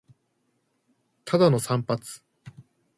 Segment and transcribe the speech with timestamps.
[1.25, 2.01] ただの散髪